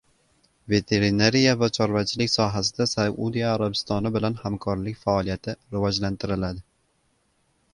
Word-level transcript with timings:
Veterinariya 0.73 1.51
va 1.59 1.67
chorvachilik 1.77 2.31
sohasida 2.35 2.87
Saudiya 2.93 3.51
Arabistoni 3.57 4.13
bilan 4.17 4.39
hamkorlik 4.47 4.99
faoliyati 5.03 5.57
rivojlantiriladi 5.77 6.65